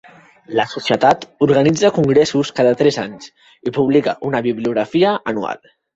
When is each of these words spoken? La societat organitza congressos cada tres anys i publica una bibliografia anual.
La 0.59 0.63
societat 0.69 1.27
organitza 1.47 1.91
congressos 1.97 2.53
cada 2.61 2.71
tres 2.79 2.97
anys 3.03 3.29
i 3.71 3.75
publica 3.79 4.17
una 4.31 4.43
bibliografia 4.49 5.13
anual. 5.35 5.63